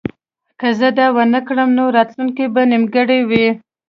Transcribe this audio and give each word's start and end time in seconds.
که 0.59 0.67
زه 0.79 0.89
دا 0.99 1.07
ونه 1.15 1.39
کړم 1.47 1.69
نو 1.77 1.83
راتلونکی 1.97 2.45
به 2.53 2.61
نیمګړی 2.71 3.19
وي 3.29 3.47